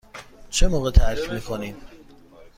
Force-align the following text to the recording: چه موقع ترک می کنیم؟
چه 0.49 0.67
موقع 0.67 0.91
ترک 0.91 1.31
می 1.33 1.41
کنیم؟ 1.41 1.75